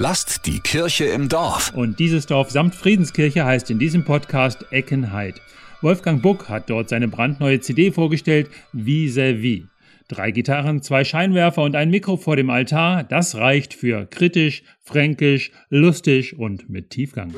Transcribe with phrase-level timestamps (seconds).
[0.00, 1.72] Lasst die Kirche im Dorf.
[1.74, 5.42] Und dieses Dorf samt Friedenskirche heißt in diesem Podcast Eckenheid.
[5.82, 9.64] Wolfgang Buck hat dort seine brandneue CD vorgestellt, Vis-à-vis.
[10.10, 15.52] Drei Gitarren, zwei Scheinwerfer und ein Mikro vor dem Altar, das reicht für kritisch, fränkisch,
[15.68, 17.34] lustig und mit Tiefgang.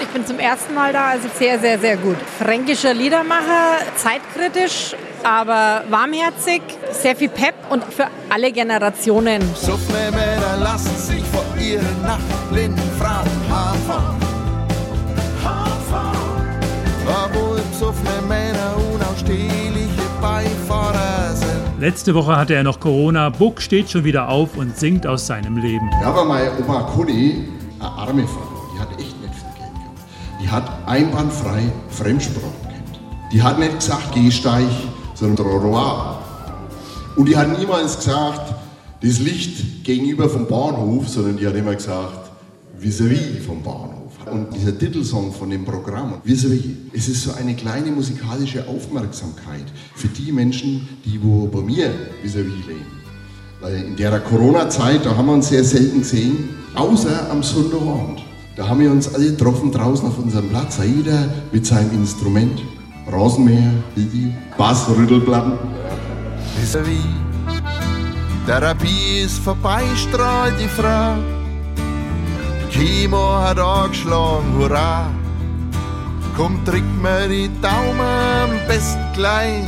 [0.00, 2.16] Ich bin zum ersten Mal da, also sehr, sehr, sehr gut.
[2.38, 9.42] Fränkischer Liedermacher, zeitkritisch, aber warmherzig, sehr viel Pep und für alle Generationen.
[9.54, 14.22] Suffne Männer lassen sich vor ihren nachblinden Frauen Haarfahren.
[17.04, 20.91] Obwohl besoffene Männer unausstehliche Beifahrer sind.
[21.82, 23.28] Letzte Woche hatte er noch Corona.
[23.28, 25.90] Buck steht schon wieder auf und singt aus seinem Leben.
[26.00, 27.48] Ja, aber meine Oma Conny,
[27.80, 30.40] eine arme Frau, die hat echt nicht viel Geld gehabt.
[30.40, 33.00] Die hat einwandfrei Fremdsprachen gehabt.
[33.32, 34.68] Die hat nicht gesagt, Gehsteig,
[35.14, 36.22] sondern Trottoir.
[37.16, 38.54] Und die hat niemals gesagt,
[39.02, 42.30] das Licht gegenüber vom Bahnhof, sondern die hat immer gesagt,
[42.78, 44.01] vis-à-vis vom Bahnhof.
[44.30, 49.64] Und dieser Titelsong von dem Programm, es ist so eine kleine musikalische Aufmerksamkeit
[49.94, 51.90] für die Menschen, die wo bei mir
[52.22, 52.86] vis-à-vis leben.
[53.60, 58.22] Weil in der Corona-Zeit, da haben wir uns sehr selten gesehen, außer am Sonntagabend.
[58.56, 62.60] Da haben wir uns alle getroffen draußen auf unserem Platz, jeder mit seinem Instrument.
[63.10, 63.72] Rasenmäher,
[64.56, 65.58] Bass, Rüttelplatten.
[66.60, 67.04] Vis-à-vis.
[68.46, 71.41] Therapie ist vorbei, strahlt die Frau.
[72.72, 75.10] Chemo hat angeschlagen, hurra.
[76.34, 79.62] Komm, drück mir die Daumen, am besten gleich,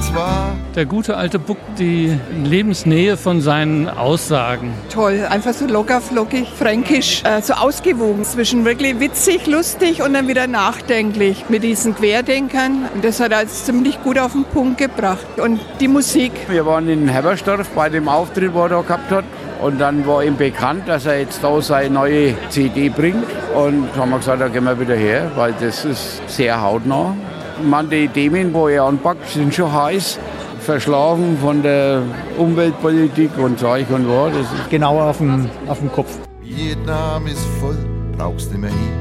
[0.00, 0.52] zwei.
[0.74, 4.72] Der gute alte Buck, die Lebensnähe von seinen Aussagen.
[4.92, 10.28] Toll, einfach so locker, flockig, fränkisch, äh, so ausgewogen zwischen wirklich witzig, lustig und dann
[10.28, 12.88] wieder nachdenklich mit diesen Querdenkern.
[12.94, 15.38] Und das hat er als ziemlich gut auf den Punkt gebracht.
[15.38, 16.32] Und die Musik.
[16.48, 19.24] Wir waren in Herbersdorf bei dem Auftritt, wo er da gehabt hat.
[19.64, 23.24] Und dann war ihm bekannt, dass er jetzt da seine neue CD bringt.
[23.54, 27.16] Und haben wir gesagt, da gehen wir wieder her, weil das ist sehr hautnah.
[27.62, 30.18] Man, die Themen, wo er anpackt, sind schon heiß.
[30.60, 32.02] Verschlafen von der
[32.36, 34.34] Umweltpolitik und Zeug und was.
[34.34, 36.10] Das ist genau auf dem, auf dem Kopf.
[36.42, 37.78] Vietnam ist voll,
[38.18, 38.92] brauchst nicht mehr hin.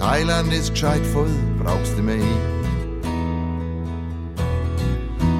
[0.00, 1.30] Thailand ist gescheit voll,
[1.62, 2.57] brauchst nicht mehr hin.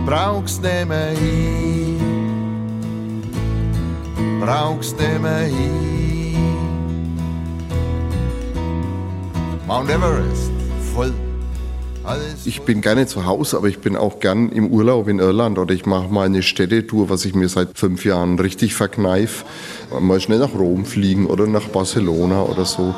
[0.09, 2.01] Brauchst nicht mehr hin.
[4.41, 6.37] Brauchst nicht mehr hin.
[9.67, 10.51] Mount Everest
[10.95, 11.13] voll.
[12.45, 15.75] Ich bin gerne zu Hause, aber ich bin auch gern im Urlaub in Irland oder
[15.75, 19.45] ich mache mal eine Städtetour, was ich mir seit fünf Jahren richtig verkneife.
[20.01, 22.95] Mal schnell nach Rom fliegen oder nach Barcelona oder so.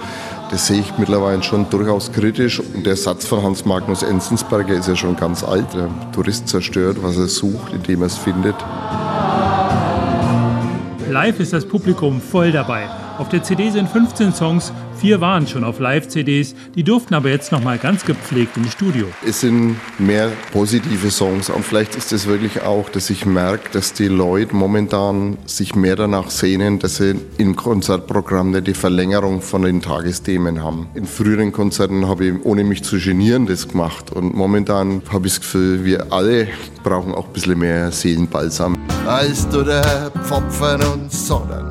[0.50, 2.60] Das sehe ich mittlerweile schon durchaus kritisch.
[2.60, 5.66] Und der Satz von Hans Magnus Enzensberger ist ja schon ganz alt.
[5.74, 8.56] Der Tourist zerstört, was er sucht, indem er es findet.
[11.08, 12.88] Live ist das Publikum voll dabei.
[13.18, 17.52] Auf der CD sind 15 Songs, vier waren schon auf Live-CDs, die durften aber jetzt
[17.52, 19.06] nochmal ganz gepflegt ins Studio.
[19.26, 23.94] Es sind mehr positive Songs und vielleicht ist es wirklich auch, dass ich merke, dass
[23.94, 29.62] die Leute momentan sich mehr danach sehnen, dass sie im Konzertprogramm nicht die Verlängerung von
[29.62, 30.88] den Tagesthemen haben.
[30.94, 35.34] In früheren Konzerten habe ich, ohne mich zu genieren, das gemacht und momentan habe ich
[35.34, 36.48] das Gefühl, wir alle
[36.82, 38.76] brauchen auch ein bisschen mehr Seelenbalsam.
[39.06, 41.69] als du der Pfopfen und Sonnen.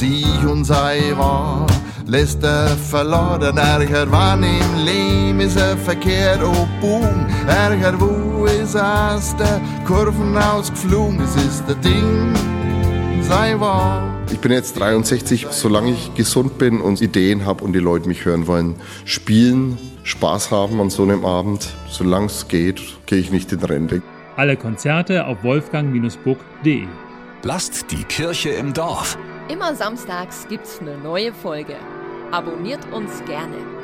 [0.00, 1.66] Sieh und sei wahr,
[2.06, 8.76] lässt er verladen, ärger wann im Leben ist er verkehrt, oh boom, ärger wo ist
[8.76, 12.32] aus der Kurven ausgeflogen, es ist der Ding,
[13.28, 14.08] sei wahr.
[14.32, 18.24] Ich bin jetzt 63, solange ich gesund bin und Ideen habe und die Leute mich
[18.24, 23.52] hören wollen, spielen, Spaß haben an so einem Abend, solange es geht, gehe ich nicht
[23.52, 24.00] in Rente.
[24.36, 26.86] Alle Konzerte auf wolfgang-buck.de.
[27.42, 29.18] Lasst die Kirche im Dorf.
[29.48, 31.76] Immer samstags gibt's eine neue Folge.
[32.30, 33.79] Abonniert uns gerne.